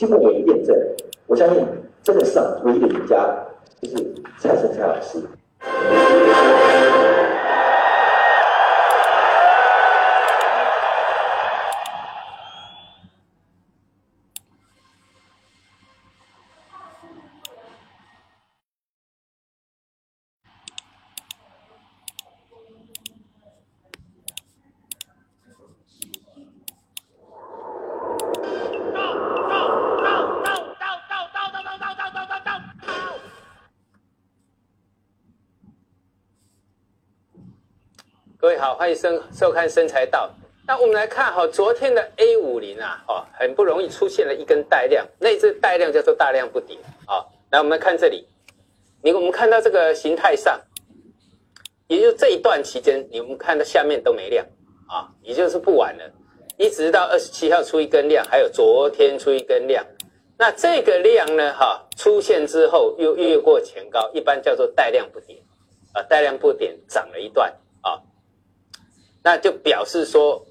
[0.00, 0.74] 经过我的验证，
[1.26, 1.62] 我相信
[2.02, 3.36] 这个市场唯一的赢家
[3.82, 5.18] 就是蔡生蔡老师。
[38.90, 40.28] 迎收看《身材道》。
[40.66, 46.76] 那我们来看哈，昨天的 A 五零啊，哦，很不容易出现了一根带量，那只带量叫做大量不跌
[47.06, 47.24] 啊。
[47.50, 48.26] 来，我们来看这里，
[49.02, 50.60] 你我们看到这个形态上，
[51.88, 54.44] 也就这一段期间，你们看到下面都没量
[54.88, 56.04] 啊，也就是不晚了，
[56.56, 59.84] 一直到二十七号出一根量，还有昨天出一根量，
[60.38, 65.42] 那这个量呢，哈，出现之后又越过前高，一般叫做带量不跌
[65.94, 67.52] 啊，带量不跌涨了一段
[67.82, 68.00] 啊。
[69.22, 70.44] 那就表示说，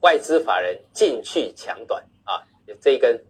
[0.00, 2.42] 外资法人进去抢短啊，
[2.80, 3.22] 这一根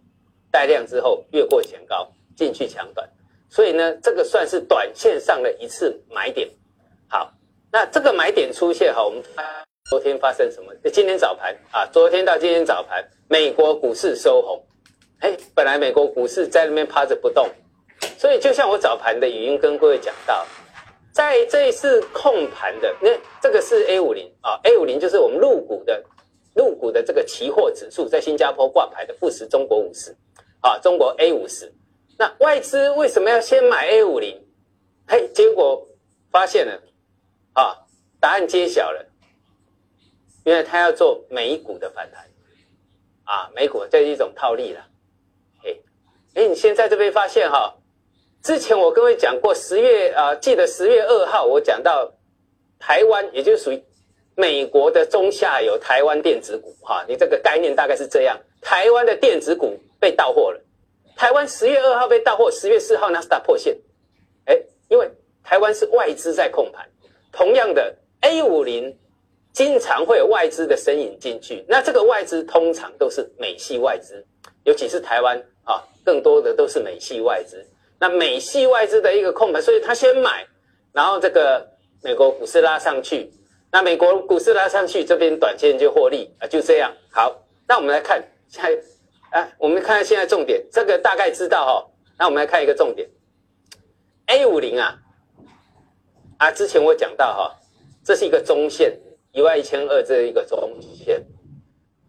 [0.50, 3.08] 带量之后越过前高进去抢短，
[3.50, 6.48] 所以呢，这个算是短线上的一次买点。
[7.08, 7.30] 好，
[7.70, 9.22] 那这个买点出现哈，我们
[9.90, 10.74] 昨天发生什么？
[10.90, 14.64] 今天早盘啊，昨天到今天早盘，美国股市收红，
[15.20, 17.46] 哎，本来美国股市在那边趴着不动，
[18.16, 20.46] 所以就像我早盘的语音跟各位讲到。
[21.12, 23.10] 在这一次控盘的那
[23.40, 26.02] 这个是 A 五零啊，A 五零就是我们入股的
[26.56, 30.16] 入股的这个期货指数，在新加坡挂牌的富时中国五十
[30.60, 31.70] 啊，中国 A 五十。
[32.18, 34.42] 那外资为什么要先买 A 五零？
[35.06, 35.86] 嘿，结果
[36.30, 36.80] 发现了
[37.52, 37.76] 啊，
[38.18, 39.06] 答案揭晓了，
[40.44, 42.26] 因为他要做美股的反弹
[43.24, 44.86] 啊，美股这是一种套利了。
[45.62, 45.82] 嘿
[46.34, 47.76] 哎，你现在这边发现哈。
[48.42, 52.12] 之前我跟各位讲过，十月啊，记得十月二号我讲到
[52.80, 53.80] 台湾，也就是属于
[54.34, 60.60] 美国的中下游台湾电子股哈，你这个概念大概是这样，台湾的电子股被到货了，
[61.14, 63.78] 台湾十月二号被到货，十月四号纳斯达破线，
[64.46, 65.08] 哎，因为
[65.44, 66.84] 台湾是外资在控盘，
[67.30, 68.98] 同样的 A 五零
[69.52, 74.26] 经常会有外资的身影进去，那这个外资通常都是美系外资，
[74.64, 77.64] 尤其是台湾啊，更多的都是美系外资。
[78.02, 80.44] 那美系外资的一个控盘，所以他先买，
[80.92, 81.64] 然后这个
[82.02, 83.30] 美国股市拉上去，
[83.70, 86.92] 那美国股市拉上去，这边短线就获利啊，就这样。
[87.12, 87.32] 好，
[87.68, 88.64] 那我们来看下，
[89.30, 91.90] 哎，我们看看现在重点，这个大概知道哈。
[92.18, 93.08] 那我们来看一个重点
[94.26, 94.98] ，A 五零啊，
[96.38, 97.54] 啊，之前我讲到哈，
[98.04, 98.98] 这是一个中线，
[99.30, 101.24] 一万一千二这一个中线，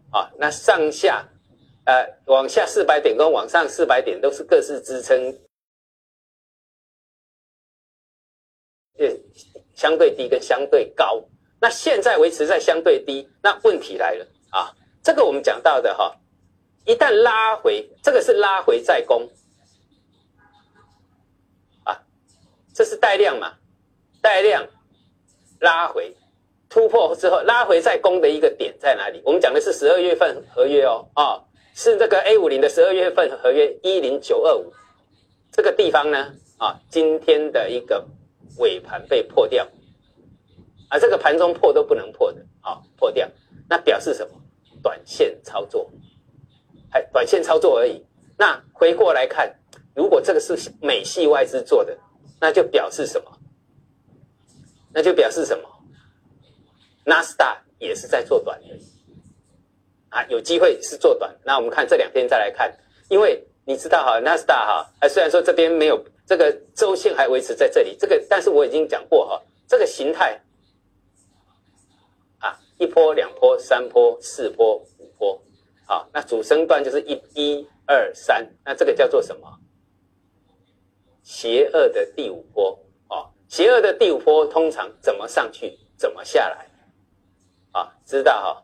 [0.10, 1.24] 啊，那上下，
[1.86, 5.38] 呃，往下四百点跟往上四百点都是各自支撑。
[9.84, 11.22] 相对低跟相对高，
[11.60, 14.72] 那现在维持在相对低，那问题来了啊！
[15.04, 16.16] 这个我们讲到的哈，
[16.86, 19.28] 一旦拉回，这个是拉回再攻
[21.84, 22.00] 啊，
[22.74, 23.56] 这是带量嘛？
[24.22, 24.66] 带量
[25.60, 26.16] 拉回
[26.70, 29.22] 突破之后，拉回再攻的一个点在哪里？
[29.26, 31.44] 我们讲的是十二月份合约哦，啊，
[31.76, 34.72] 是这个 A 五零的十二月份合约一零九二五
[35.52, 38.08] 这个地方呢啊，今天的一个。
[38.58, 39.68] 尾盘被破掉，
[40.90, 43.30] 啊，这个盘中破都不能破的，啊，破掉，
[43.70, 44.42] 那表示什么？
[44.82, 45.90] 短线操作，
[46.92, 48.06] 还短线操作而已。
[48.38, 49.56] 那回过来看，
[49.96, 51.98] 如果这个是美系外资做的，
[52.40, 53.32] 那就表示什么？
[54.94, 55.64] 那就表示什么？
[57.06, 58.78] 纳斯达也是在做短的，
[60.10, 61.34] 啊，有机会是做短。
[61.44, 62.78] 那我们看这两天再来看，
[63.10, 66.04] 因为你知道哈，纳斯达哈，啊，虽然说这边没有。
[66.26, 70.40] 这个周线还维持在这里，这个但是我已经讲过哈，这个形态
[72.40, 75.42] 啊，一波、两波、三波、四波、五波，
[75.86, 79.60] 好，那主升段就是一、一、二、三，那这个叫做什么？
[81.24, 82.80] 邪恶的第五波
[83.10, 86.70] 哦，邪恶的第五波通常怎么上去，怎么下来？
[87.72, 88.64] 啊，知道哈？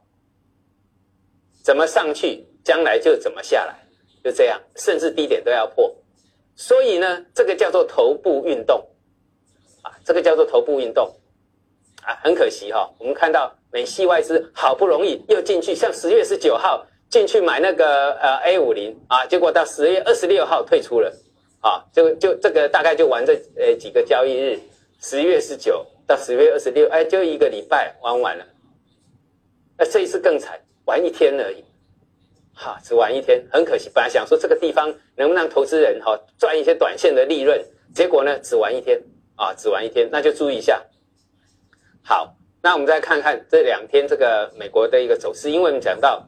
[1.62, 3.86] 怎么上去，将来就怎么下来，
[4.24, 5.94] 就这样，甚至低点都要破。
[6.62, 8.86] 所以呢，这个叫做头部运动，
[9.82, 11.10] 啊，这个叫做头部运动，
[12.04, 21.10] 啊，很可惜哈，我们看到美系外资好不容易又进去，像十月十九号进去买那个呃 A 五零啊，结果到十月二十六号退出了，
[21.62, 24.60] 啊，就就这个大概就玩这呃几个交易日，
[25.00, 28.46] 十月十九到十月二十六，哎，就一个礼拜玩完了，
[29.78, 31.64] 那这一次更惨，玩一天而已，
[32.62, 33.90] 哈，只玩一天，很可惜。
[33.94, 37.58] 本来想说这个地方能不能投资人哈赚一些短线的利润，
[37.96, 39.02] 结果呢，只玩一天
[39.38, 40.84] 啊，只玩一天，那就注意一下。
[42.04, 46.28] 好，那我们再看看这两天这个美国的一个走势，因为我们讲到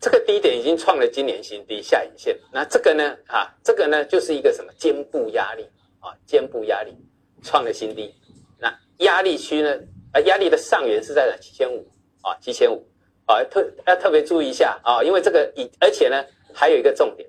[0.00, 5.64] 这个低点已经创了今年新低下影线，那这个呢，啊，这个呢就是一个什么肩部压力
[6.00, 6.92] 啊，肩部压力
[7.40, 8.12] 创了新低，
[8.58, 9.78] 那压力区呢，
[10.12, 11.36] 啊，压力的上缘是在哪？
[11.36, 11.86] 七千五
[12.22, 12.84] 啊，七千五
[13.26, 16.24] 啊，特要特别注意一下啊，因为这个以而且呢
[16.54, 17.28] 还有一个重点，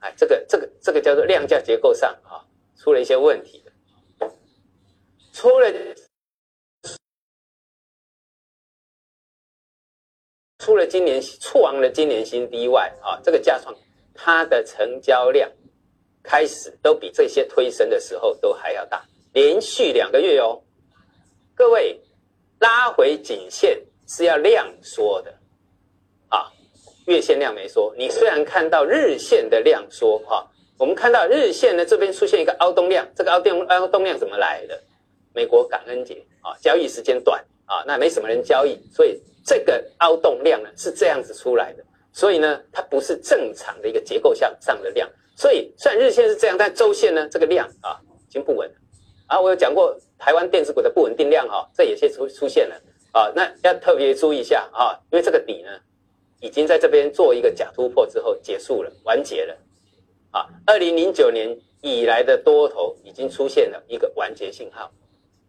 [0.00, 2.44] 哎，这个这个这个叫做量价结构上啊
[2.76, 3.62] 出了一些问题。
[5.32, 5.72] 除了
[10.58, 13.74] 除了今年创了今年新低外，啊，这个价创
[14.14, 15.50] 它的成交量
[16.22, 20.62] 开始都比这些推升的时候都还要大，连续两个月哦。
[21.54, 22.00] 各位
[22.58, 23.78] 拉回颈线
[24.10, 25.32] 是要量缩的
[26.30, 26.50] 啊，
[27.06, 27.94] 月线量没缩。
[27.96, 30.44] 你虽然看到日线的量缩哈，
[30.76, 34.82] 我们看到日线呢这边出现一个凹洞量，这个凹洞凹洞量怎么来的？
[35.32, 47.94] 美国感恩节啊，交易时间短啊，那没什么人交易，所以这个凹洞量呢是这样子出来的，所以呢它不是正常的一个结构向上的量，所以虽然日线是这样，但周线呢这个量啊
[48.28, 48.68] 已经不稳
[49.28, 49.40] 啊。
[49.40, 52.74] 我有讲过台湾电子股的不稳定量哈，这也是出出现了
[53.12, 55.70] 啊，那要特别注意一下啊，因为这个底呢
[56.40, 59.56] 已经在这边做一个假突破之后结束了，完结了
[60.30, 60.46] 啊。
[60.66, 64.90] 二零零九年以来的多头已经出现了一个完结信号。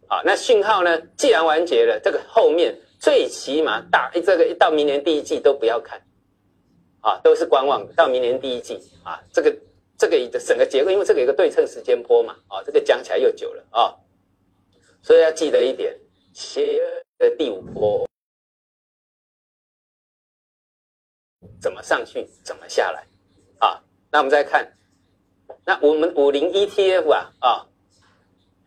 [0.08, 1.02] 啊，那信号呢？
[1.16, 6.02] 既然完结了，这个后面最起码大这个到明年第一季都不要看，
[7.00, 7.88] 啊，都是观望。
[7.96, 9.56] 到明年第一季啊，这个
[9.98, 13.96] 这个整个结构，因为这个有个对称时间波嘛，啊，这个讲起来又久了啊，
[15.02, 15.98] 所以要记得一点，
[16.34, 16.82] 邪
[17.22, 18.08] 的第五波
[21.62, 23.06] 怎么上去，怎么下来，
[23.60, 23.82] 啊，
[24.12, 24.68] 那我们再看，
[25.64, 27.68] 那我们五零 ETF 啊，啊。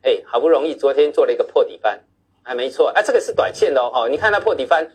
[0.02, 1.98] 哎，好不容易昨天做了一个破底翻，
[2.42, 4.06] 还没错啊，这个是短线的哦。
[4.06, 4.86] 你看它破底翻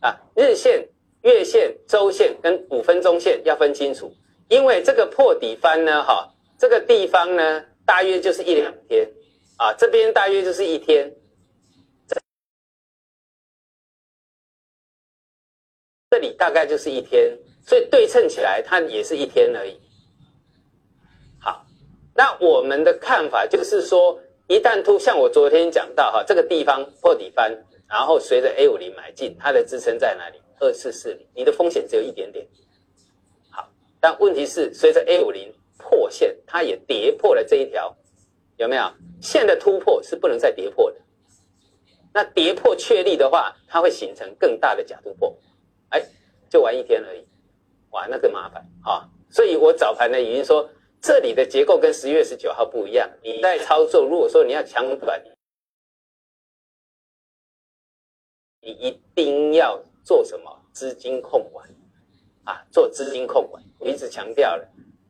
[0.00, 0.88] 啊，日线、
[1.22, 4.14] 月线、周线跟五分钟线要分清楚，
[4.48, 9.04] 因为这个破底翻呢，哈，这个地方呢大约就是一两天
[9.58, 11.12] 啊，这边大约就是一天，
[16.12, 19.80] 这里大概就是一天，所以对称起来它也是一天而已。
[21.40, 21.64] 好，
[22.14, 24.20] 那我们的看法就是说。
[24.48, 27.50] 一旦突像我昨天讲到哈，这个地方破底翻，
[27.88, 30.38] 然后随着 A 五零买进，它的支撑在哪里？
[30.58, 32.46] 二四四零，你的风险只有一点点。
[33.50, 33.66] 好，
[33.98, 37.96] 但问题是随着 A 五零破线，它也跌破了这一条，
[38.56, 38.82] 有没有？
[39.22, 40.98] 线的突破是不能再跌破的。
[42.12, 45.34] 那跌破确立的话，它会形成更大的假突破，
[45.92, 46.02] 哎，
[46.50, 47.24] 就玩一天而已，
[47.92, 49.08] 哇，那更麻烦啊！
[49.30, 50.68] 所以我早盘呢已经说。
[51.04, 53.10] 这里的结构跟十月十九号不一样。
[53.24, 55.20] 你在操作，如果说你要抢短，
[58.60, 60.64] 你一定要做什么？
[60.72, 61.68] 资金控管
[62.44, 63.60] 啊，做资金控管。
[63.80, 64.64] 我一直强调了，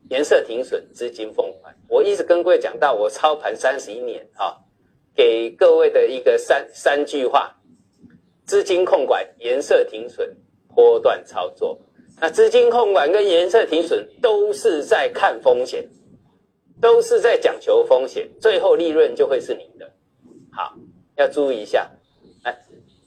[0.09, 1.77] 颜色停损，资金控管。
[1.87, 4.57] 我一直跟各位讲到，我操盘三十一年啊，
[5.15, 7.55] 给各位的一个三三句话：
[8.47, 10.35] 资金控管、颜色停损、
[10.75, 11.79] 波段操作。
[12.21, 15.89] 那资金控管跟颜色停损都是在看风险，
[16.79, 19.91] 都是在讲求风险，最后利润就会是你的。
[20.51, 20.77] 好，
[21.15, 21.89] 要注意一下。
[22.43, 22.55] 哎，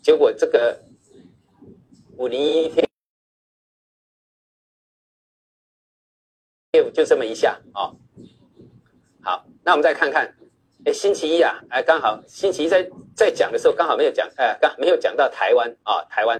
[0.03, 0.79] 结果这个
[2.17, 2.85] 五零一天
[6.93, 7.95] 就这么一下啊。
[9.23, 10.35] 好，那我们再看看，
[10.85, 16.37] 哎，星期一啊，哎，刚好星期一在在讲的时候，刚好没有讲，哎，刚没有讲到台湾啊，台湾。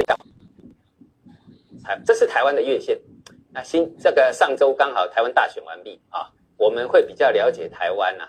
[2.05, 2.99] 这是台湾的月线，
[3.53, 8.29] 那新这个上周刚好台湾大选完毕啊，我们会比较了解台湾呐。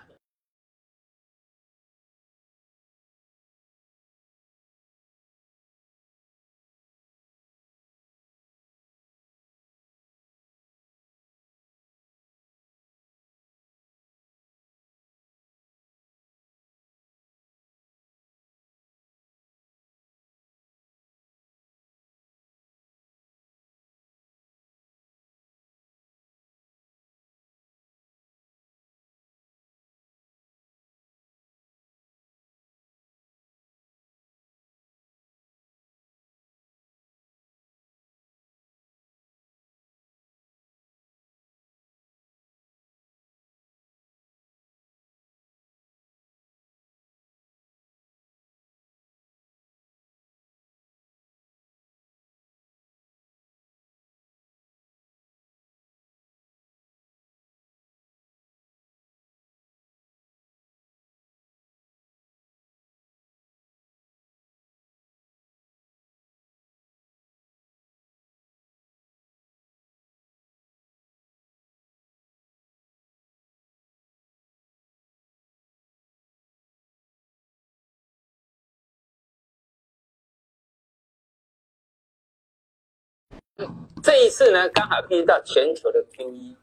[84.03, 86.55] 这一次呢，刚好遇到全球的 QE，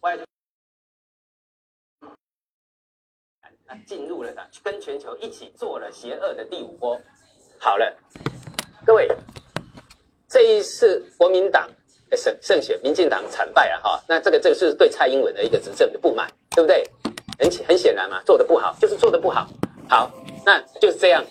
[0.00, 0.18] 外
[3.86, 7.00] 进入了的，跟全球一起做了邪恶的第五波。
[7.58, 7.96] 好了，
[8.84, 9.08] 各位，
[10.28, 11.68] 这一次国民党
[12.12, 14.02] 胜胜选，民进党惨败了哈。
[14.06, 16.84] 那这个这个是对蔡英文的一个执政的不满，对不对？
[17.38, 19.48] 很很显然嘛，做的不好，就是做的不好。
[19.88, 20.10] 好，
[20.44, 21.24] 那就是这样。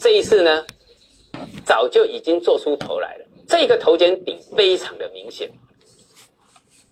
[0.00, 0.66] 这一次呢，
[1.64, 3.24] 早就已经做出头来了。
[3.46, 5.50] 这个头肩顶非常的明显，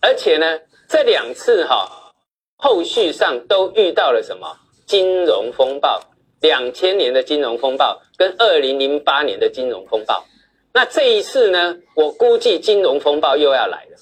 [0.01, 0.59] 而且呢，
[0.89, 2.13] 这两次哈，
[2.57, 6.01] 后续上都遇到了什么金融风暴？
[6.41, 10.25] 两千年的金融风暴跟二零零八年的金融风暴，
[10.73, 11.77] 那这一次呢？
[11.95, 13.97] 我估计金融风暴又要来了。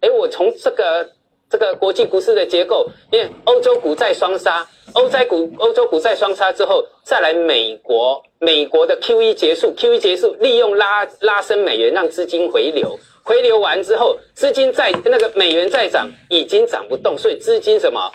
[0.00, 1.10] 哎，我从这个
[1.50, 18.12] 这个国际股市的结构，因为欧洲股债双杀，欧债股欧洲股债双杀之后，再来美国，美国的 QE 结束，QE 结束，利用拉拉升美元，让资金回流，回流完之后，资金在那个美元再涨，已经涨不动，所以资金什么？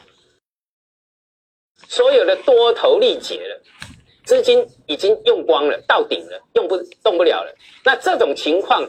[1.87, 3.59] 所有的多头力竭了，
[4.25, 7.51] 资金已经用光了，到顶了，用不动不了了。
[7.83, 8.87] 那这种情况，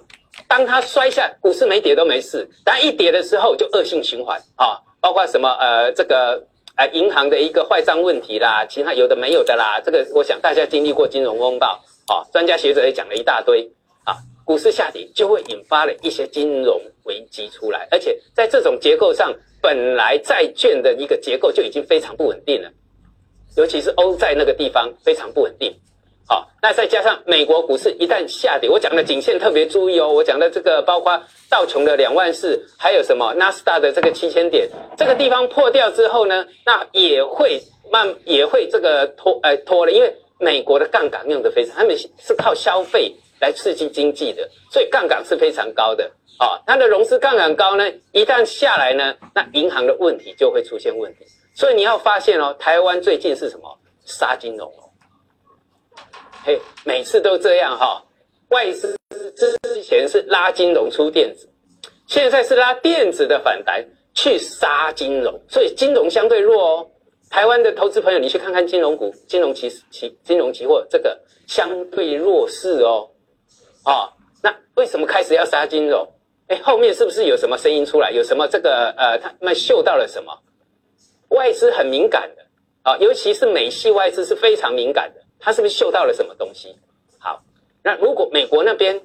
[0.49, 9.81] 当它摔下，股市没跌都没事，但一跌的时候就恶性循环啊，包括什么呃这个呃银行的一个坏账问题啦，其他有的没有的啦。
[9.85, 13.69] 这个我想大家经历过金融风暴啊，专家学者也讲了一大堆
[14.05, 22.71] 啊，股市下跌就会引发了一些金融危机出来，而且在这种结构上，本来债券的一个结构就已经非常不稳定了。
[23.57, 25.73] 尤其是欧债那个地方非常不稳定，
[26.27, 34.67] 好，那再加上美国股市一旦下跌，我讲的颈线特别注意哦，我讲的这个包括道琼的两万四，还有什么纳斯达的这个七千点，
[34.97, 37.61] 这个地方破掉之后呢，那也会
[37.93, 51.27] 慢也会这个拖呃拖了，因为美国的杠杆用的非常，他们是靠消费来刺激经济的，所以杠杆是非常高的，啊，它的融资杠杆高呢，一旦下来呢，那银行的问题就会出现问题。
[51.55, 54.73] 所以你要发现哦，台湾最近是什么杀金融？
[56.47, 58.05] 嘿，每次都这样哈。
[58.49, 58.95] 外资
[59.35, 61.49] 之前是拉金融出电子，
[62.07, 63.83] 现在是拉电子的反弹
[64.13, 66.91] 去杀金融，所以金融相对弱哦。
[67.31, 73.09] 台湾的投资朋友，你去看看金融股、金融期期、金融期货这个相对弱势哦。
[73.83, 76.07] 啊，那为什么开始要杀金融？
[76.49, 78.11] 哎，后面是不是有什么声音出来？
[78.11, 80.31] 有什么这个呃，他们嗅到了什么？
[81.29, 82.43] 外资很敏感的
[82.83, 85.24] 啊，尤其是美系外资是非常敏感的。
[85.45, 86.75] 他是不是嗅到了什么东西？
[87.19, 87.43] 好，
[87.83, 88.99] 那如果美国那边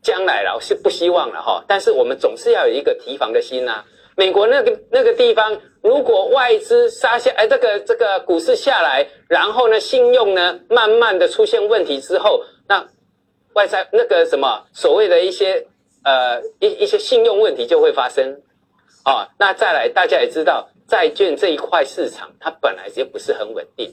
[0.00, 3.84] 将来了是不希望了哈，但是我们总是要有一个提防的心呐。
[4.16, 12.86] 美国那个那个地方，如果外资杀下，哎，这个这个股市下来，然后呢，信用呢慢慢的出现问题之后，那
[13.54, 15.66] 外在那个什么所谓的一些
[16.04, 18.40] 呃一一些信用问题就会发生
[19.02, 19.28] 啊。
[19.36, 20.68] 那再来，大家也知道。
[20.86, 23.90] 债券这一块市场，它本来就不是很稳定。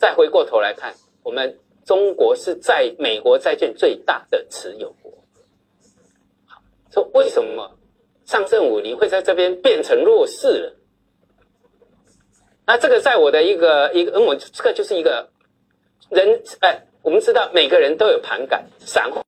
[0.00, 5.12] 再回过头来看，我们中国是在美国债券最大的持有国。
[6.46, 7.78] 好，说为什么
[8.24, 10.76] 上证五零会在这边变成弱势了？
[12.66, 15.28] 那这个在我的一个一个，嗯，我这个就是一个
[16.08, 19.20] 人，哎，我们知道每个人都有盘感，散户。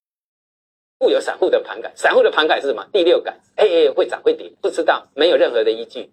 [0.96, 2.86] 固有散户的盘感，散户的盘感是什么？
[2.92, 6.10] 第六感，哎哎，会涨会跌，不知道，没有任何的依据。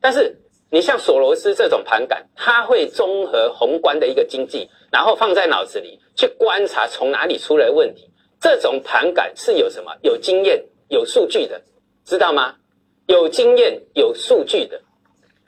[0.00, 0.38] 但是
[0.70, 8.10] 你像索罗斯这种盘感，他会综合宏观的一个经济，然后放在脑子里去观察从哪里出了问题。
[8.40, 9.96] 这种盘感是有什么？
[10.02, 11.62] 有经验、有数据的，
[12.04, 12.56] 知道吗？
[13.06, 14.82] 有经验、有数据的。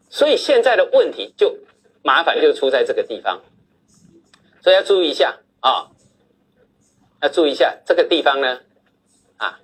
[0.09, 1.59] 所以现在的问题就
[2.03, 3.43] 麻烦就出在这个地方，
[4.63, 5.91] 所以要注意一下啊，
[7.21, 8.61] 要注意一下这个地方呢。
[9.37, 9.61] 啊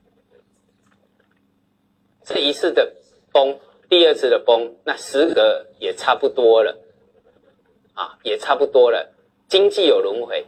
[2.25, 2.94] 这一次的
[3.32, 3.58] 崩，
[3.94, 6.76] 第二次的崩，那时隔也差不多了，
[7.94, 9.14] 啊，也差不多了。
[9.46, 10.44] 经济有轮回，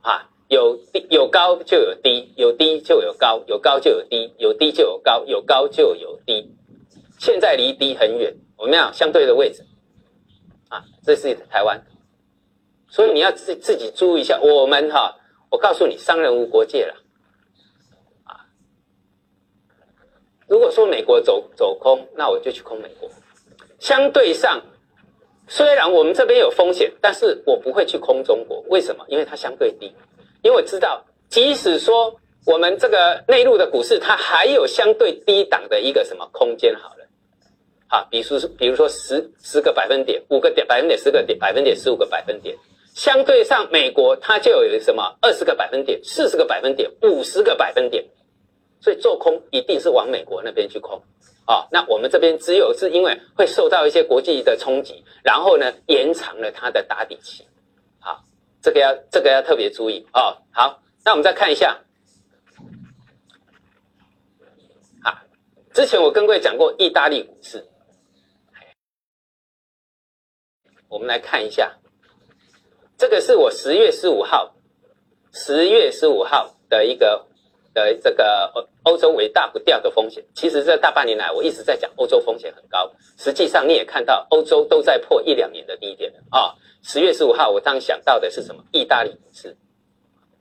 [0.00, 6.50] 啊，有低有高就有低，有低就有高，有高就有低，有低就有高，有高就有低。
[7.18, 9.62] 现在离低很远，我们要相对的位置，
[10.70, 11.78] 啊，这是台湾，
[12.88, 14.40] 所以你要自自己注意一下。
[14.40, 15.14] 我们哈，
[15.50, 16.94] 我告诉你，商人无国界了。
[20.48, 23.10] 如果说美国走走空，那我就去空美国。
[23.78, 24.62] 相对上，
[25.48, 28.64] 虽然我们这边有风险，但是我不会去空中国。
[28.68, 29.04] 为什么？
[29.08, 29.94] 因为它相对低。
[30.42, 32.14] 因为我知道，即使说
[32.46, 36.74] 我们这个内陆的股市，它还有相对低档的一个什么空间。
[36.76, 37.06] 好了，
[37.88, 42.56] 好，比如说，比如说十十个百分点，五个点百分点，十个点百分点，十五个百分点。
[42.94, 48.02] 相对上美国它就有什么二十个百分点、四十个百分点、五十个百分点，
[48.86, 51.02] 所以做空一定是往美国那边去空
[51.44, 51.66] 啊。
[51.72, 57.44] 那我们这边只有是因为会受到一些国际的冲击，然后呢延长了它的打底期。
[57.98, 58.22] 好，
[58.62, 60.38] 这个要这个要特别注意哦。
[60.52, 61.80] 好，那我们再看一下。
[65.02, 65.20] 啊
[65.74, 67.66] 之前我跟各位讲过意大利股市，
[70.86, 71.76] 我们来看一下，
[72.96, 74.54] 这个是我十月十五号，
[75.32, 77.25] 十月十五号的一个
[77.84, 80.24] 的这个欧欧洲为大不掉的风险。
[80.34, 86.54] 其实这大半年来我一直在讲欧洲风险很高，实际上你也看到欧洲都在破一两年的低点了啊。
[86.82, 88.64] 十月十五号我当想到的是什么？
[88.72, 89.54] 意大利股市，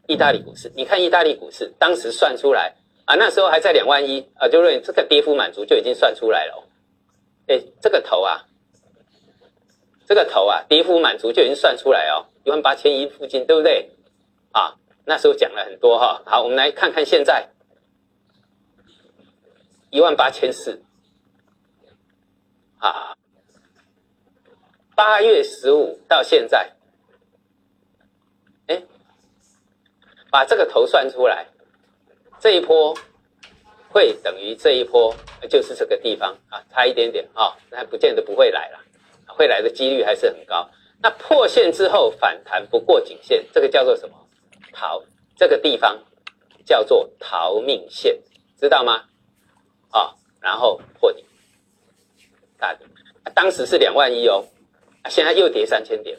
[0.07, 2.73] 意大利股市，你看意大利股市当时算出来。
[3.03, 6.53] 啊，那时候还在两万一啊，就认为这个跌幅满足就已经算出来了。
[6.55, 6.63] 哦
[7.47, 8.43] 哎，这个头啊，
[10.07, 13.91] 这个头啊，跌幅满足就已经算出来哦，一万八千一附近，对不对？
[14.51, 14.73] 啊，
[15.05, 16.21] 那时候讲了很多哈。
[16.25, 17.47] 好，我们来看看现在，
[19.91, 20.81] 一万八千四。
[22.77, 23.15] 啊，
[24.95, 26.71] 八月十五到现在，
[28.67, 28.83] 哎，
[30.29, 31.47] 把这个头算出来。
[32.39, 32.95] 这一波
[33.89, 35.15] 会等于这一波，
[35.49, 38.79] 就是这个地方啊，差一点点啊，那不见得不会来了，
[39.27, 40.69] 会来的几率还是很高。
[41.01, 44.24] 那破线之后反弹不过颈线，这个叫做什么？
[44.75, 45.01] 逃，
[45.37, 46.03] 这个地方
[46.65, 48.21] 叫做逃命线，
[48.59, 49.05] 知道吗？
[49.89, 51.23] 啊，然后破底，
[52.57, 52.83] 大底，
[53.33, 54.45] 当时是两万一哦，
[55.09, 56.17] 现在又跌三千点，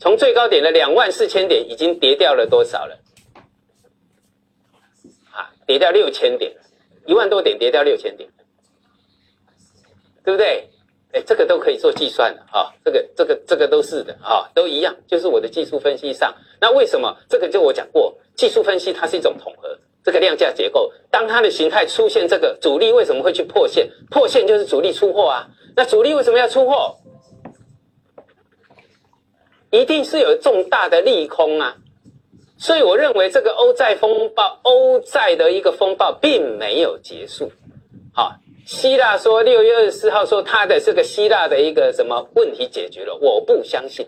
[0.00, 2.98] 从最高点的两万四千点已经跌掉了多少了？
[5.30, 6.56] 啊跌掉六千点，
[7.06, 8.28] 一万多点跌掉六千点，
[10.24, 10.70] 对不对？
[11.12, 16.34] 哎，这个都可以做计算的啊，这个、这个、这个都是的啊，都一样，就是我的技术分析上。
[16.60, 23.90] 那为什么这个就我讲过，技术分析它是一种统合，这个量价结构，当它的形态出现这个主力为什么会去破线？
[24.10, 25.48] 破线就是主力出货啊。
[25.74, 26.96] 那主力为什么要出货？
[29.70, 31.76] 一定是有重大的利空啊。
[32.58, 37.52] 所以我认为这个欧债风暴，欧债的一个风暴并没有结束。
[38.12, 38.34] 好，
[38.68, 44.06] 希腊说六月二十四号说他的这个希腊的一个什么问题解决了，我不相信。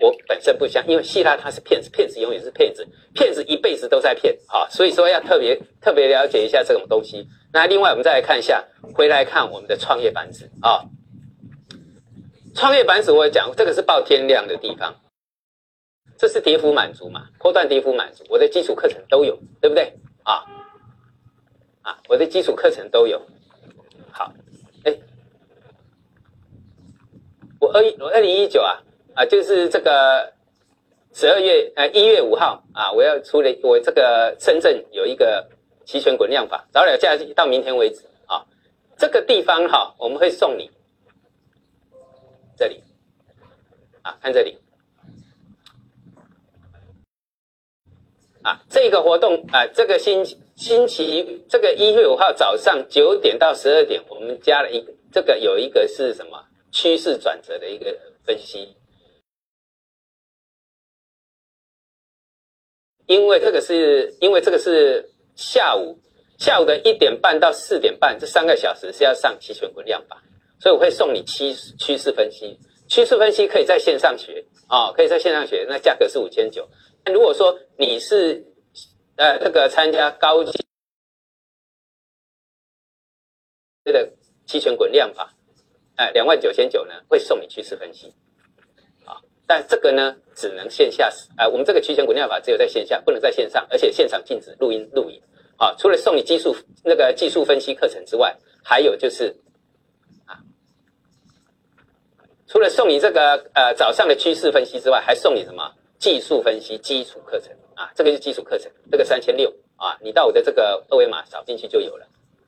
[0.00, 4.38] 我本身不相信，因为希腊他是骗子，骗子永远是骗子，骗子一辈子都在骗。
[4.46, 7.26] 好，所以说要特别特别了解一下这种东西。
[7.52, 10.84] 那另外我们再来看一下，回来看我们的创业板指啊，
[12.54, 14.94] 创业板指我讲这个是报天量的地方。
[16.16, 17.30] 这是跌幅满足嘛？
[17.40, 19.92] 波段跌幅满足，我的基础课程都有，对不对？
[20.22, 20.44] 啊
[21.82, 23.20] 啊，我的基础课程都有。
[24.10, 24.32] 好，
[24.84, 24.96] 哎，
[27.66, 28.80] 我二我二零一九啊
[29.14, 30.32] 啊，就是这个
[31.12, 35.48] 十二月呃一月五号啊，我要出了我这个深圳有一个
[35.84, 38.46] 期权滚量法，早点下去到明天为止啊。
[38.96, 40.70] 这个地方哈，我们会送你
[42.56, 42.80] 这里
[44.02, 44.58] 啊，看这里。
[48.42, 50.24] 啊，这个活动啊，这个星
[50.54, 56.44] 星期这个一月五号早上九点到十二点，我们加了一，这个有一个是什么
[56.76, 58.76] 趋势转折的一个分析，
[63.06, 65.98] 因为这个是因为这个是下午
[66.38, 70.22] 下午的一点半到四点半这三个小时是要上期权滚量法，
[70.60, 72.58] 所以我会送你趋趋势分析，
[72.88, 76.68] 趋势分析可以在线上学啊，可以在线上学，那价格是五千九。
[77.06, 78.44] 如果说你是
[79.16, 80.52] 呃那个参加高级
[83.82, 84.12] 这个
[84.44, 85.32] 期权滚量法，
[85.96, 88.14] 哎两万九千九呢会送你趋势分析，
[89.04, 95.20] 啊，但这个呢只能线下，啊我们这个期权股票法只有在线下，不能在线上，而且现场禁止录音录影，
[95.56, 96.54] 啊除了送你技术
[96.84, 99.34] 那个技术分析课程之外，还有就是
[100.24, 100.38] 啊
[102.46, 105.72] 除了送你这个呃早上的趋势分析之外，还送你什么？
[105.98, 112.06] 技术分析基础课程啊，这个是基础课程，这个三千六啊，你到我的这个二维码扫进去就有了。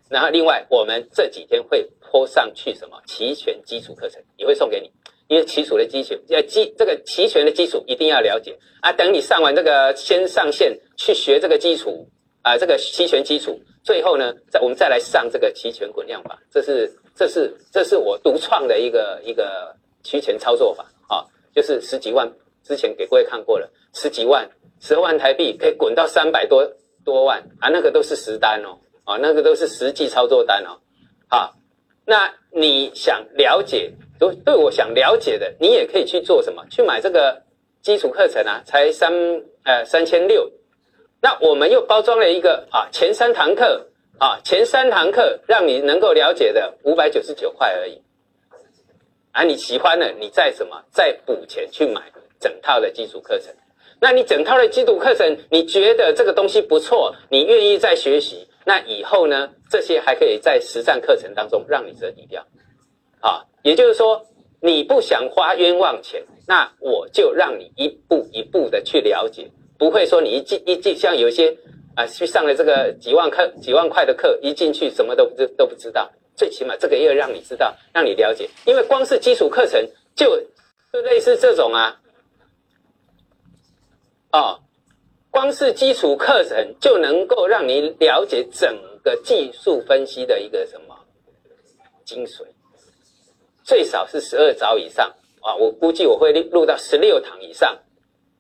[0.09, 4.91] 然后另外我们这几天会泼上去什么期权基础课程也会送给你，
[5.29, 8.93] 因为基础的基础要基这个期权的基础一定要了解啊。
[8.93, 12.09] 等你上完这个先上线去学这个基础
[12.43, 22.31] 啊，这个期权基础，最后呢再我们再来上这个期权滚量法，这是这是这是我独创的一个一个期权操作法啊，就是十几万。
[22.65, 24.47] 之前给各位看过了，十几万、
[24.79, 26.71] 十万台币可以滚到三百多
[27.03, 28.77] 多万啊，那个都是实单哦，
[29.09, 30.77] 啊，那个都是实际操作单哦。
[31.31, 31.55] 好，
[32.05, 36.63] 那你想了解，都对我想了解的，你也可以去做什么？
[36.71, 37.43] 去买这个
[37.81, 39.11] 基础课程啊，才三
[39.65, 40.53] 呃三千六，
[41.23, 43.87] 那我们又包装了一个啊前三堂课
[44.19, 48.03] 啊前三堂课让你能够了解的五百九十九块而已，
[49.33, 53.55] 啊你喜欢了，你再什么再补钱去买整套的基础课程，
[54.01, 62.47] 那你整套的基础课程你觉得这个东西不错，你愿意再学习，那以后呢这些还可以在实战课程当中让你折抵掉，
[63.21, 64.25] 啊也就是说。
[64.61, 71.57] 你不想花冤枉钱，那我就让你一步一步的去了解，不会说你一进一进像有些
[71.95, 76.11] 啊去上了这个几万课几万块的课，一进去什么都不知都不知道。
[76.35, 79.81] 最起码这个要让你知道，让你了解，因为光是基础课程
[80.17, 80.43] 就
[80.93, 82.01] 就类似这种啊，
[84.33, 84.59] 哦，
[85.31, 90.97] 光是基础课程就能够让你了解整个技术分析的一个什么
[92.05, 92.45] 精髓。
[93.63, 95.55] 最少是十二招以上啊！
[95.55, 97.79] 我估计我会录到十六堂以上，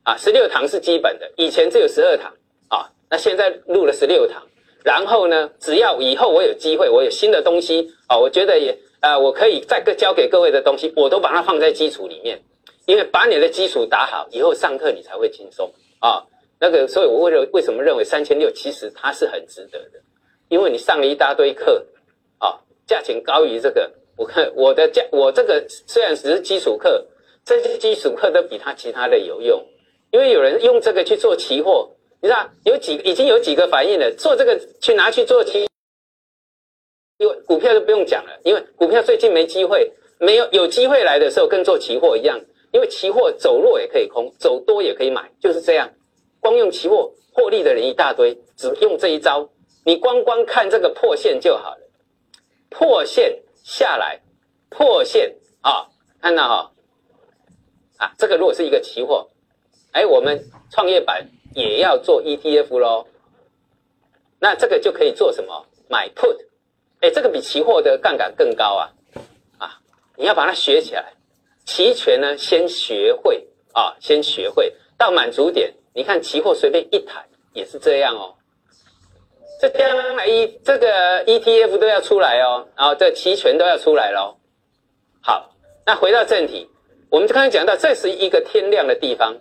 [0.03, 2.33] 啊，十六堂是基本的，以前只有十二堂
[2.69, 4.43] 啊，那现在录了十六堂。
[4.83, 12.41] 然后呢，只要以后我有机会，我有新的东西啊，我觉得也啊，我可以再个教给各位的东西，我都把它放在基础里面，
[12.87, 15.71] 因为把你的基础打好，以后上课你才会轻松
[16.01, 16.25] 啊。
[16.61, 20.01] 那个，所以我为了为什么认为三千六其实它是很值得的，
[20.49, 21.87] 因为你上了一大堆课
[22.39, 23.91] 啊，价钱高于这个。
[24.17, 27.07] 我看我的价，我这个虽然只是基础课，
[27.45, 29.65] 这些基础课都比他其他的有用，
[30.11, 31.89] 因为有人用这个去做期货，
[32.21, 35.69] 你知道有几已经有几个反应了，做这个去拿去做期，
[37.19, 42.41] 因为股票就不用讲了，因为股票最近没机会，没有有机会来的时候跟做期货一样，
[42.73, 45.89] 因为期货走弱也可以空，走多也可以买，就是这样，
[46.41, 49.49] 光用期货获利的人一大堆，只用这一招，
[49.85, 51.81] 你光光看这个破线就好了，
[52.71, 53.43] 破线。
[53.65, 54.19] 下来
[54.71, 55.91] 破线啊，
[56.23, 56.73] 看到哈？
[57.99, 59.29] 啊，这个如果是一个期货，
[59.93, 63.07] 哎，我们创业板也要做 ETF 喽，
[64.39, 65.67] 那这个就可以做什么？
[65.87, 66.39] 买 put，
[67.01, 68.89] 哎，这个比期货的杠杆更高啊。
[69.59, 69.79] 啊，
[70.17, 71.13] 你要把它学起来，
[71.67, 78.33] 期权呢先学会啊，先学会到满足点，你看期货随便一台也是这样哦。
[79.61, 84.37] 这将来一这个 ETF 都要出来哦，然后这期权都要出来喽。
[85.21, 85.51] 好，
[85.85, 86.71] 那回到正题，
[87.11, 89.37] 我们就刚才讲到，这是一个天量的地方，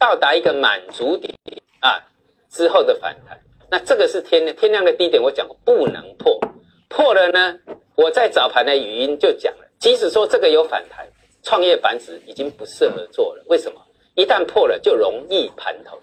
[0.00, 1.32] 到达一个满足点
[1.78, 2.02] 啊
[2.50, 3.40] 之后的反弹。
[3.70, 6.40] 那这个是天天量的低点，我讲过不能破，
[6.88, 7.56] 破了呢，
[7.94, 11.06] 我在早盘的语音就讲了，即使说这个有反弹，
[11.44, 13.44] 创业板指已经不适合做了。
[13.46, 13.80] 为什么？
[14.14, 15.98] 一旦破了，就容易盘头，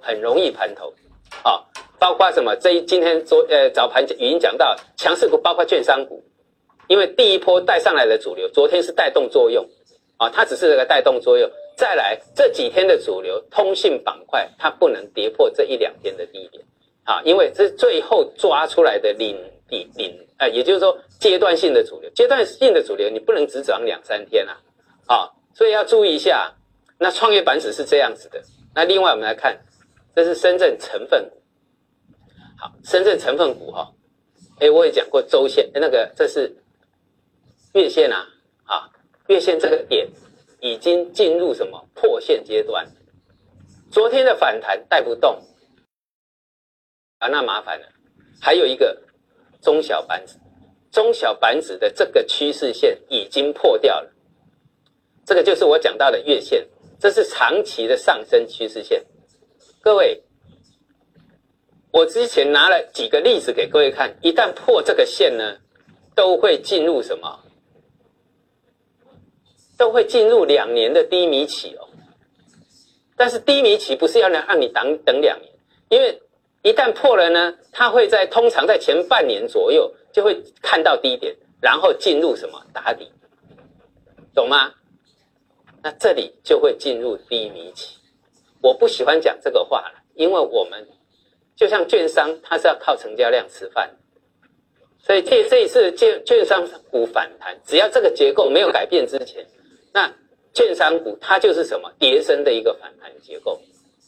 [0.00, 0.92] 很容易盘头。
[1.42, 1.62] 啊，
[1.98, 2.56] 包括什么？
[2.56, 6.22] 这一今天昨呃早盘语音讲到强势股，包括券商股，
[6.88, 9.68] 因为第一波带上来的主流，昨天是带动作用，
[10.16, 11.50] 啊，它只是这个带动作用。
[11.76, 16.64] 再来这几天的主流通信板块，它不能跌破这一两天的低点，
[17.04, 19.36] 啊，因为这最后抓出来的领
[19.68, 24.56] 底领，呃，也就是说阶段性的主流，阶段性的主流你不能只涨两三天啊，
[25.06, 26.52] 啊，所以要注意一下。
[26.98, 28.42] 那创业板指是这样子的。
[28.74, 29.60] 那另外我们来看。
[30.14, 31.42] 这是深圳成分股，
[32.56, 33.92] 好，深圳成分股哈，
[34.60, 36.56] 哎，我也讲过周线，那个这是
[37.74, 38.26] 月线啊，
[38.64, 38.88] 啊，
[39.26, 40.08] 月线这个点
[40.60, 42.90] 已经进入什么破线阶段？
[43.90, 45.38] 昨天的反弹带不动，
[47.18, 47.86] 啊，那麻烦了。
[48.40, 49.02] 还有一个
[49.60, 50.38] 中小板指，
[50.90, 54.10] 中小板指的这个趋势线已经破掉了，
[55.26, 56.66] 这个就是我讲到的月线，
[56.98, 59.04] 这是长期的上升趋势线。
[59.80, 60.22] 各位，
[61.92, 65.58] 我之前拿了几个例子给各位看，一旦破这个线呢，
[66.14, 67.40] 都会进入什么？
[69.78, 71.88] 都会进入两年的低迷期哦。
[73.14, 75.52] 但是低迷期不是要让让你等等两年，
[75.88, 76.20] 因为
[76.62, 83.12] 一旦破了呢，它会在通常在前半年左右就会看到低点，然后进入什么打底，
[84.34, 84.72] 懂吗？
[85.86, 87.96] 那这里就会进入低迷期。
[88.60, 90.84] 我不喜欢讲这个话了，因为我们
[91.54, 93.88] 就像券商，它是要靠成交量吃饭，
[94.98, 99.46] 所以这这一次券券商股反弹，只要这个结构没有改变之前，
[99.94, 100.12] 那
[100.52, 103.56] 券商股它就是什么叠升的一个反弹结构。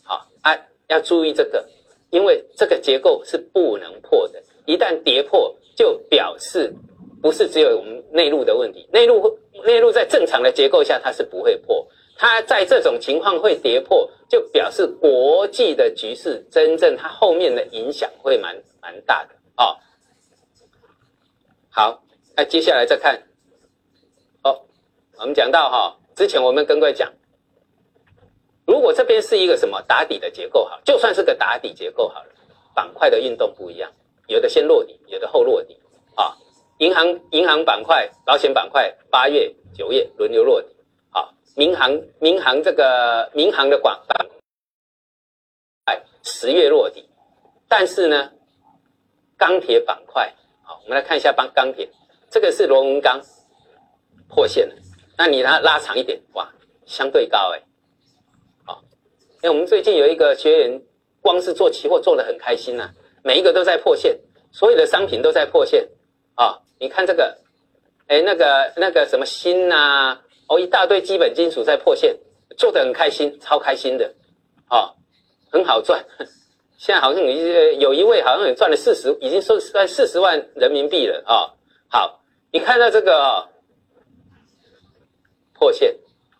[0.02, 1.64] 好，啊，要注意这个，
[2.10, 6.74] 因为这个结构是不能破的，一旦跌破，就表示
[7.20, 11.86] 不是只有我们内陆的问题，内陆内陆在正常的结构下它是不会破。
[12.16, 19.76] 它在这种情况会跌破，就表示国际的局势真正它后面的影响会蛮蛮大的哦。
[21.70, 22.02] 好，
[22.36, 23.22] 那接下来再看，
[24.42, 24.60] 哦，
[25.18, 27.12] 我们讲到哈，之前我们跟各位讲，
[28.66, 32.30] 如果这边是一个什么打底的结构好，就算是个打底结构好了，
[32.74, 33.92] 板块的运动不一样，
[34.26, 35.78] 有的先落底，有的后落底
[36.16, 36.36] 啊。
[36.78, 40.68] 银行银行板块、保险板块八月、九月轮流落底，
[41.10, 44.28] 好，民航民航这个民航的管板
[45.84, 47.08] 块十月落底，
[47.66, 48.30] 但是呢，
[49.36, 51.90] 钢铁板块，好，我们来看一下钢钢铁，
[52.30, 53.20] 这个是螺纹钢
[54.28, 54.74] 破线了，
[55.16, 56.48] 那你它拉长一点，哇，
[56.86, 57.62] 相对高哎，
[58.64, 58.84] 好，
[59.42, 60.80] 因为我们最近有一个学员，
[61.20, 62.88] 光是做期货做的很开心呐，
[63.24, 64.16] 每一个都在破线，
[64.52, 65.88] 所有的商品都在破线
[66.36, 66.60] 啊。
[66.80, 67.38] 你看这个，
[68.06, 72.16] 哎，那个那个什么锌呐，哦，一大堆基本金属在破线，
[72.56, 74.14] 做的很开心，超开心的，
[74.70, 74.94] 哦，
[75.50, 76.04] 很好赚。
[76.78, 81.50] 现在好像有有一位好像也赚了四十，已经收赚四十万人民币了啊。
[81.88, 82.20] 好，
[82.52, 83.48] 你看到这个
[85.54, 85.92] 破线，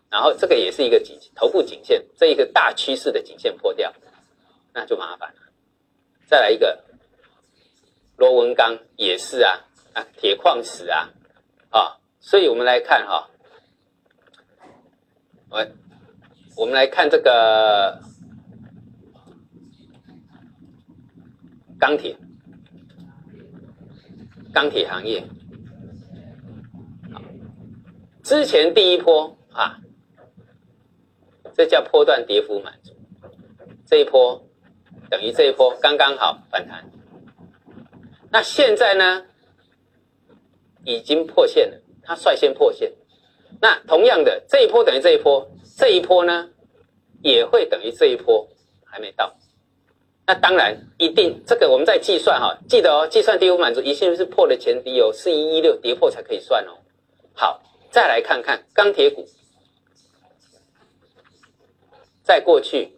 [0.09, 3.93] 然后这个也是一个颈头部颈线，这一个大趋势的颈线破掉，
[4.73, 5.41] 那就麻烦了。
[6.25, 6.85] 再来一个
[8.15, 9.65] 螺纹钢也是啊。
[9.93, 11.09] 啊，铁矿石啊，
[11.69, 13.29] 啊，所以我们来看哈，
[15.49, 15.67] 我
[16.55, 17.99] 我们来看这个
[21.79, 22.15] 钢铁，
[24.53, 25.27] 钢铁行业，
[28.23, 29.79] 之前第一波啊，
[31.55, 32.93] 这叫波段跌幅满足，
[33.87, 34.47] 这一波
[35.09, 36.91] 等于这一波刚刚好反弹，
[38.29, 39.25] 那现在呢？
[40.85, 42.93] 已经破线了，它率先破线。
[43.61, 46.49] 那同样的，这一波等于这一波，这一波呢
[47.21, 48.47] 也会等于这一波，
[48.85, 49.35] 还没到。
[50.25, 56.77] 那当然一定，这个我们在计算哈，记得哦，计算跌幅满足一定是破了前低哦，四一一六跌破才可以算哦。
[57.33, 59.25] 好，再来看看钢铁股，
[62.21, 62.93] 在过去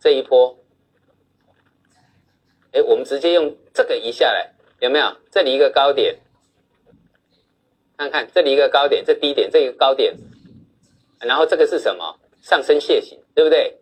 [0.00, 0.58] 这一波，
[2.72, 4.50] 哎，我们直接用这个移下来，
[4.80, 5.14] 有没有？
[5.30, 6.18] 这里一个高点。
[7.96, 10.14] 看看这里一个高点，这低点，这一个高点，
[11.20, 12.18] 然后这个是什么？
[12.42, 13.78] 上升楔形，对不对？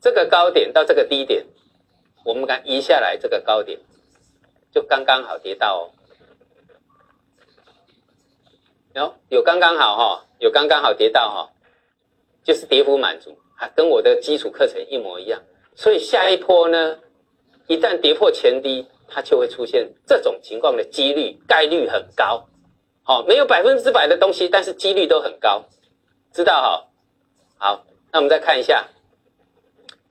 [0.00, 1.46] 这个高点到这个低点，
[2.24, 3.78] 我们看移下来这个高点，
[4.72, 5.84] 就刚刚好跌到哦。
[8.92, 11.50] 有有刚刚好哈，有刚刚好跌到哈，
[12.42, 15.40] 就是跌幅满足，啊，跟我的基础课程一模一样。
[15.76, 16.98] 所以下一波呢，
[17.68, 22.44] 一旦跌破前低，它就会出现这种情况的几率概率很高。
[23.10, 25.64] 哦，没有百分之百的东西，但是几率都很高，
[26.32, 26.88] 知道哈？
[27.58, 28.86] 好，那我们再看一下，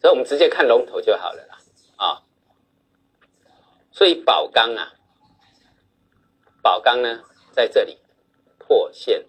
[0.01, 1.57] 所以我们直接看龙头就好了啦。
[1.95, 2.21] 啊，
[3.93, 4.91] 所以宝钢啊，
[6.61, 7.97] 宝钢呢在这里
[8.57, 9.25] 破线，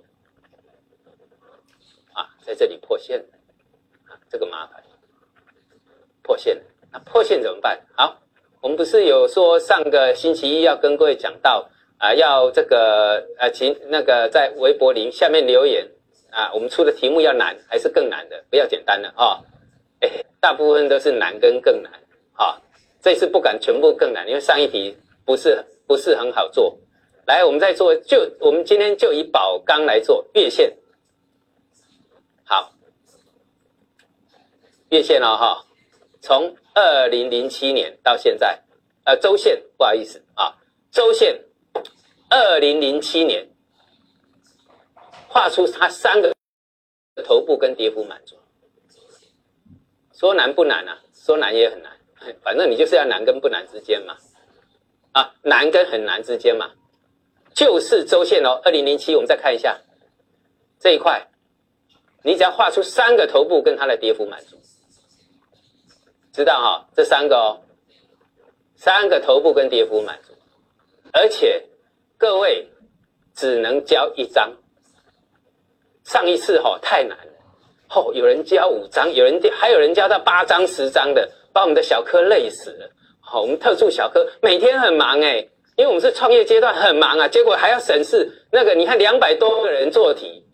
[2.13, 3.25] 啊，在这里破线，
[4.09, 4.83] 啊，这个麻烦，
[6.25, 7.81] 破线，那破线怎么办？
[7.97, 8.21] 好，
[8.61, 11.71] 我们不是有说上个星期一要跟各位讲到。
[12.01, 15.87] 啊，要这个呃，请那个在微博里下面留言
[16.31, 19.39] 啊，我们出的题目要难还是更难的，不要简单的啊，
[20.01, 20.09] 哎，
[20.41, 21.93] 大部分都是难跟更难
[22.33, 22.59] 啊，
[23.03, 26.75] 这次不敢全部更难，因为上一题不是不是很好做。
[27.27, 30.75] 来，我们再做，就我们今天就以宝钢来做月线，
[32.45, 32.73] 好，
[34.89, 35.67] 月线了哈，
[36.23, 38.59] 从二零零七年到现在，
[39.05, 40.57] 呃，周线不好意思啊，
[40.91, 41.39] 周线。
[42.31, 43.45] 二零零七年
[45.27, 46.33] 画出它三个
[47.25, 48.37] 头部跟跌幅满足，
[50.15, 50.97] 说难不难啊？
[51.13, 51.93] 说难也很难，
[52.41, 54.17] 反正你就是要难跟不难之间嘛，
[55.11, 56.71] 啊，难跟很难之间嘛，
[57.53, 58.61] 就是周线哦。
[58.65, 59.77] 二零零七，我们再看一下
[60.79, 61.27] 这一块，
[62.23, 64.57] 你只要画出三个头部跟它的跌幅满足，
[66.33, 66.89] 知道哈？
[66.95, 67.59] 这三个哦，
[68.77, 70.33] 三个头部跟跌幅满足，
[71.13, 71.67] 而且。
[72.21, 72.69] 各位
[73.35, 74.53] 只能交一张，
[76.05, 77.33] 上一次哈太难了，
[77.95, 82.91] 哦，有人交五张，有人还有人交到八张、十张的，把我们的小科累死了。
[83.21, 85.39] 好，我们特助小科每天很忙哎，
[85.77, 90.45] 因为我们是创业阶段很忙啊，结果还要审视那个，你看两百多个人做题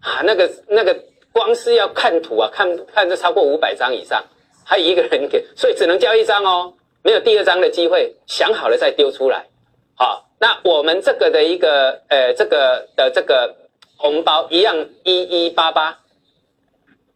[0.00, 1.00] 啊，那个那个
[1.30, 4.20] 光是要看图啊，看看这超过五百张以上，
[4.64, 6.74] 还有一个人给，所以只能交一张哦，
[7.04, 9.46] 没有第二张的机会，想好了再丢出来，
[9.94, 10.22] 好。
[10.44, 13.56] 那我们这个的一个呃，这个的这个
[13.96, 16.00] 红包一样一一八八，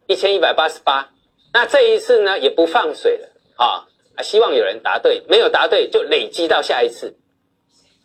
[0.07, 1.11] 一千一百八十八。
[1.53, 3.85] 那这一次呢也不放水了啊，
[4.23, 7.15] 希望有人答对，没有答对就累积到下一次，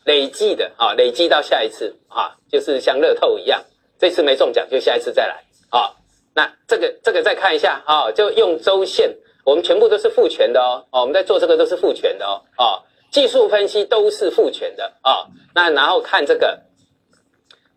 [0.05, 3.65] 累计的啊，累积到下一次啊，就是像乐透一样，
[3.99, 5.97] 这次没中奖就下一次再来啊。
[6.35, 9.11] 那这个这个再看一下啊、就用周线，
[9.43, 12.83] 我们全部都是复权的哦，哦，我们在做这个都是复权的哦，哦，
[13.14, 16.64] 技术分析都是复权的啊、那然后看这个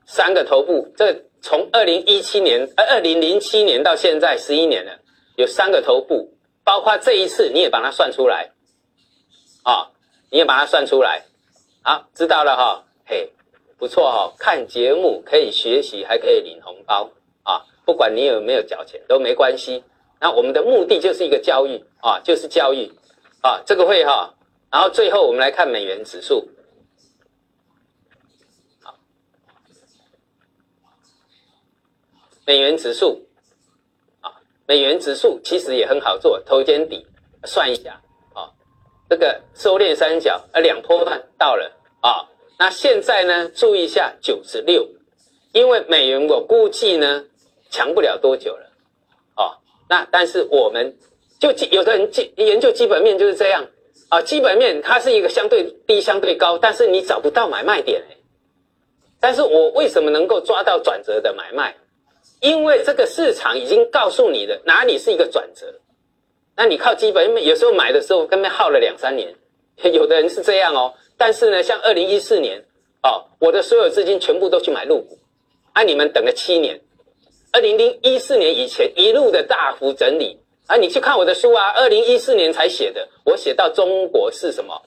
[0.08, 4.98] 三个头部，这从二零一七年呃二零零七年到现在十一年了，
[5.36, 8.50] 有三个头部，包括这一次你也把它算出来，
[9.62, 9.92] 啊、
[10.32, 11.24] 你也把它算出来，
[11.84, 13.32] 好，知道了哈，嘿，
[13.78, 17.12] 不错哈、看节目可以学习，还可以领红包
[17.44, 19.84] 啊，不管你有没有缴钱都没关系。
[20.20, 22.92] 那我们的目的就是一个教育啊，就是教育
[23.44, 24.34] 啊，这个会哈、
[24.70, 26.50] 然后最后我们来看美元指数，
[32.46, 33.28] 美元指数
[34.20, 37.08] 啊，美元指数其实也很好做，头肩底
[37.46, 38.02] 算一下
[38.34, 38.52] 啊，
[39.10, 42.28] 这个收敛三角呃两波段到了啊，
[42.60, 44.88] 那现在呢注意一下九十六，
[45.54, 47.26] 因为美元我估计呢
[47.70, 48.72] 强不了多久了
[49.38, 49.58] 哦，
[49.90, 50.98] 那但是我们
[51.40, 53.66] 就基有的人基研究基本面就是这样
[54.10, 58.02] 啊，基本面它是一个相对低相对高，但是你找不到买卖点。
[58.10, 58.16] 哎，
[59.20, 61.76] 但是我为什么能够抓到转折的买卖？
[62.40, 65.74] 因为这个市场已经告诉你的哪里是一个转折，
[66.56, 69.34] 那你靠基本面有时候买的时候根本耗了两三年，
[69.92, 70.94] 有的人是这样哦。
[71.18, 72.64] 但是呢，像二零一四年
[73.04, 75.18] 哦，我的所有资金全部都去买入股，
[75.74, 76.80] 啊，你们等了七年，
[77.52, 80.40] 二零零一四年以前一路的大幅整理。
[80.68, 84.82] 啊，你去看我的书啊，二零一四年才写的，我写到中国是什么？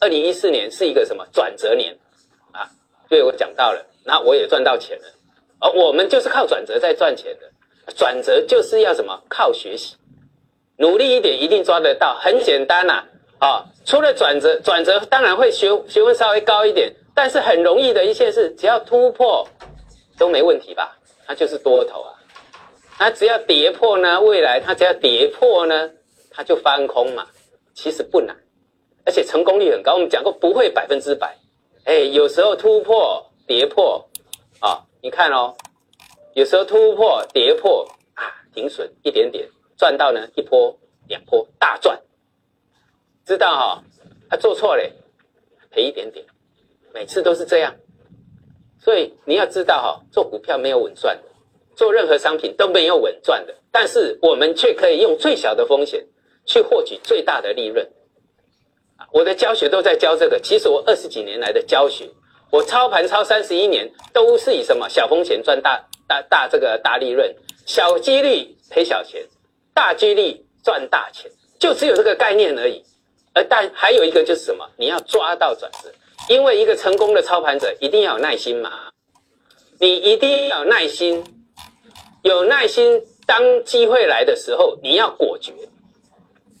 [0.00, 1.94] 二零一四年是一个什么转折年
[2.52, 2.66] 啊？
[3.08, 5.04] 对我讲到了，那我也赚到钱了。
[5.60, 9.22] 而我们就是靠转折在赚钱的，转折就是要什么？
[9.28, 9.96] 靠学习，
[10.78, 12.14] 努力一点，一定抓得到。
[12.14, 13.04] 很简单呐、
[13.40, 19.46] 啊，除了转折，转折当然会学学问稍微高一点，但是很容易的一件事，只要突破
[20.16, 20.96] 都没问题吧？
[21.26, 22.14] 它就是多头啊。
[22.98, 25.88] 它只要跌破呢，未来它只要跌破呢，
[26.32, 27.28] 它就翻空嘛。
[27.72, 28.36] 其实不难，
[29.06, 29.94] 而且成功率很高。
[29.94, 31.38] 我们讲过不会百分之百，
[31.84, 34.04] 哎，有时候突破跌破
[34.58, 34.82] 啊。
[35.00, 35.54] 你看哦，
[36.34, 42.02] 有时候突破、跌破啊，停损一点点，赚到呢一波、两波大赚，
[43.24, 43.84] 知道哈、哦？
[44.28, 44.82] 他做错了，
[45.70, 46.26] 赔一点点，
[46.92, 47.72] 每次都是这样。
[48.80, 51.28] 所以你要知道哈、哦，做股票没有稳赚的，
[51.78, 56.04] 做任何商品都没有稳赚的，但是我们却可以用最小的风险
[56.44, 57.88] 去获取最大的利润。
[59.12, 62.10] 我的教学都在教这个，其实我二十几年来的教学。
[62.50, 67.32] 我操盘操三十一年，都是以什么小风险赚大大大这个大利润，
[67.64, 69.24] 小几率赔小钱，
[69.72, 72.82] 大几率赚大钱，就只有这个概念而已。
[73.34, 74.68] 而但还有一个就是什么？
[74.76, 75.92] 你要抓到转折，
[76.28, 78.72] 因为一个成功的操盘者一定要有耐心嘛，
[79.78, 81.22] 你一定要有耐心，
[82.22, 83.02] 有耐心。
[83.26, 85.52] 当机会来的时候，你要果决，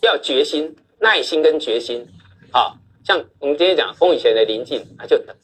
[0.02, 2.06] 要决心、耐心跟决心。
[2.52, 5.34] 好，像我们今天讲风雨前的临近，那就等。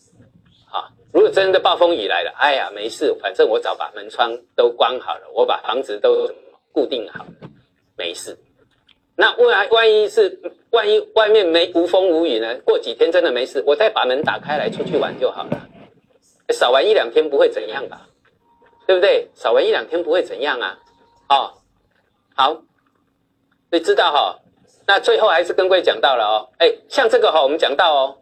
[1.14, 6.30] 如果真的暴风雨来了，哎呀，没事，反正我早把门窗都关好了，我把房子都
[6.72, 7.48] 固定好了，
[7.96, 8.36] 没事。
[9.16, 10.38] 那未来万一是
[10.72, 12.54] 万一外面没无风无雨呢？
[12.66, 15.68] 过几天真的没事，我再把门打开来出去玩就好了。
[16.50, 18.06] 少玩一两天不会怎样吧？
[18.86, 19.28] 对不对？
[19.34, 20.78] 少玩一两天不会怎样啊？
[21.28, 21.54] 哦，
[22.34, 22.62] 好，
[23.70, 24.30] 你知道哈、哦。
[24.86, 28.18] 那最后还是跟各位讲到了哦，哎，像这个哈、哦，我们讲到哦。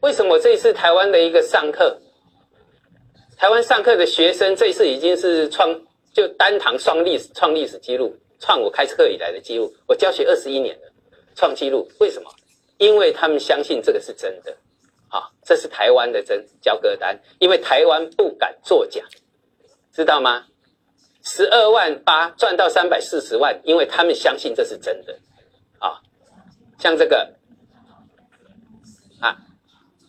[0.00, 2.00] 为什么这一次台湾的一个上课，
[3.36, 5.78] 台湾上课的学生这一次已经是创
[6.12, 9.70] 就单堂创历史创历史记录，创我开课以来的记录。
[9.86, 10.90] 我教学二十一年了，
[11.34, 11.86] 创纪录。
[11.98, 12.30] 为什么？
[12.78, 14.56] 因为他们相信这个是真的，
[15.10, 19.04] 啊，这是台湾的真交歌单，因为台湾不敢作假，
[19.92, 20.46] 知道吗？
[21.22, 25.18] 十二万八赚到三百四十万，因为他们相信这是真的，
[25.78, 26.00] 啊，
[26.78, 27.34] 像这个。
[29.20, 29.36] 啊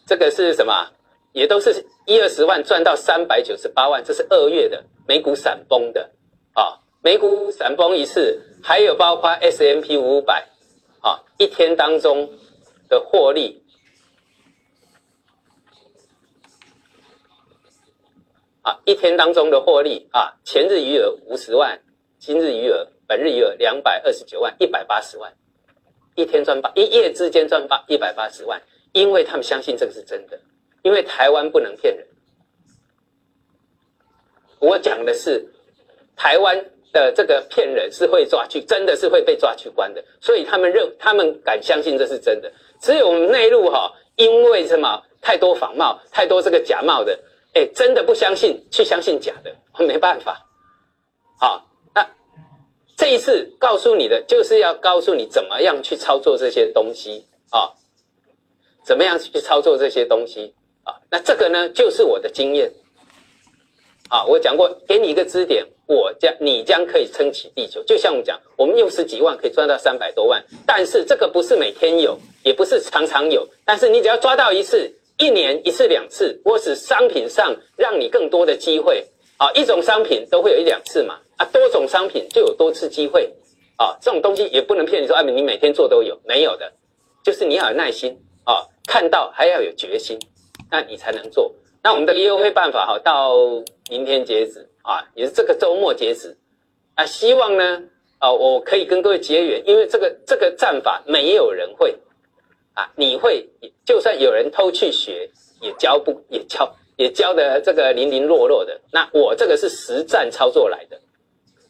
[0.07, 0.91] 这个是什么？
[1.33, 6.11] 也都是一二十万赚到三百九十八万，这是二月的美股闪崩的
[6.53, 10.47] 啊，美股闪崩一次，还有包括 S M P 五百
[11.01, 12.29] 啊，一天当中
[12.89, 13.60] 的获利
[18.61, 21.79] 啊，一天当中的获利啊，前日余额五十万，
[22.19, 25.33] 今日余额本日余额两百二十九万，一百八十万，
[26.15, 28.61] 一天赚八，一夜之间赚八一百八十万。
[28.93, 30.37] 因为他们相信这个是真的，
[30.81, 32.05] 因为台湾不能骗人。
[34.59, 35.47] 我讲的是
[36.17, 42.51] 台湾的这个骗人是会抓去，真的是会被抓去关的，所以他们认，他们敢相信这是真的。
[42.81, 47.17] 只有我们内陆哈，因为什么太多仿冒，太多这个假冒的，
[47.53, 49.53] 哎，真的不相信，去相信假的，
[49.85, 50.47] 没办法
[51.37, 52.09] 好，那
[52.95, 57.73] 这一次告诉你的就是要告诉你怎么样去操作这些东西啊，
[58.85, 60.95] 怎么样去操作这些东西啊？
[61.09, 62.71] 那这个呢，就是我的经验
[64.07, 64.23] 啊。
[64.23, 67.83] 我讲过，给你一个支点，我将你将可以撑起地球。
[67.83, 74.89] 就像我讲，我们用十几万可以赚到三百多万，但是这个不是每天有，也不是常常有，但是你只要抓到一次。
[75.21, 79.05] 一年一次两次，或是商品上让你更多的机会
[79.37, 79.51] 啊！
[79.53, 83.31] 一种商品都会有一两次嘛啊，多种商品就有多次机会
[83.77, 83.95] 啊！
[84.01, 86.73] 这种东西也不能骗你说啊，你每天做都有没有的，
[87.23, 90.17] 就是你要有耐心啊，看到还要有决心，
[90.71, 91.53] 那你才能做。
[91.83, 93.35] 那我们的优惠办法哈，到
[93.91, 96.35] 明天截止啊，也是这个周末截止
[96.95, 97.05] 啊。
[97.05, 97.83] 希望呢
[98.17, 101.95] 啊，我可以跟各位结缘，因为这个这个战法没有人会。
[102.73, 103.47] 啊，你会
[103.85, 108.79] 就算有人偷去学，也教不也教也教的这个零零落落的。
[108.91, 110.99] 那我这个是实战操作来的，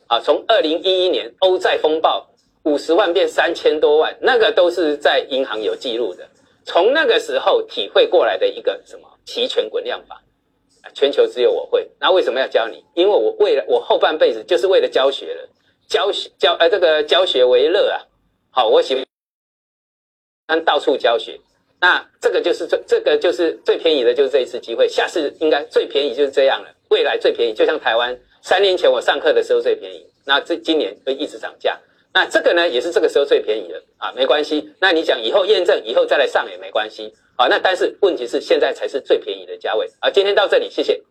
[0.07, 2.29] 啊，从二零一一年欧债风暴
[2.63, 6.27] 五十万变三千多万，那个都是在银行有记录的。
[6.63, 10.21] 从那个时候体会过来的一个什么期权滚量法，
[10.93, 11.89] 全球只有我会。
[11.99, 12.85] 那为什么要教你？
[12.93, 15.49] 因为我为了我后半辈子就是为了教学了，
[15.87, 18.05] 教学教呃这个教学为乐啊。
[18.51, 19.03] 好，我喜欢。
[20.59, 21.39] 到处教学，
[21.79, 24.87] 那这个就是最这个就是最便宜的，就是这一次机会。
[24.87, 31.79] 下次应该最便宜就是这样了，未来最便宜就像台湾三年前我上课的时候最便宜，那这今年会一直涨价。
[32.13, 34.69] 那这个呢也是这个时候最便宜的啊，没关系。
[34.79, 37.47] 那你讲以后验证以后再来上也没关系啊。
[37.47, 40.09] 那但是问题是现在才是最便宜的价位啊。
[40.09, 41.01] 今天到这里，谢谢。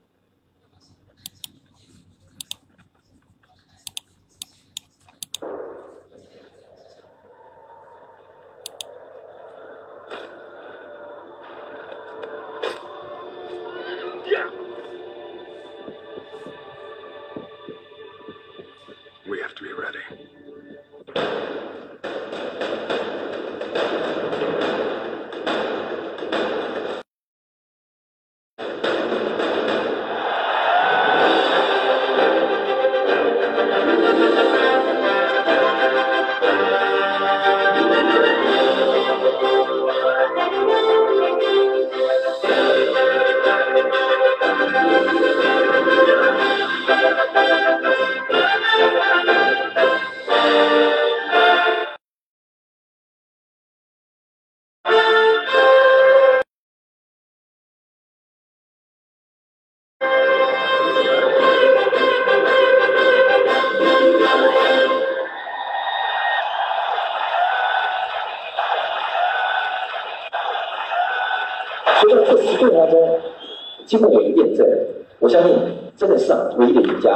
[76.61, 77.11] 唯一的赢家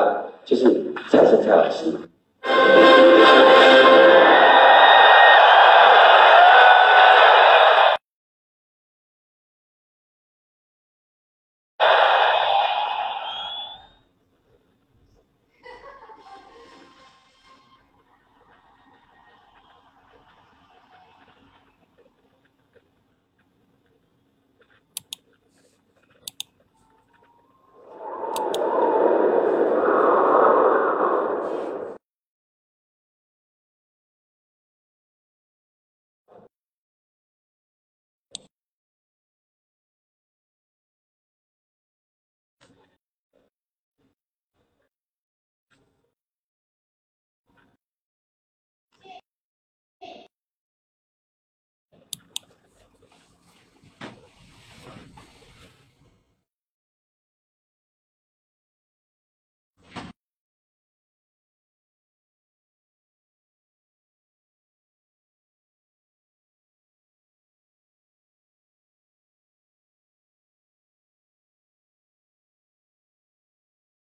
[0.47, 0.65] 就是
[1.11, 1.93] 蔡生蔡老师。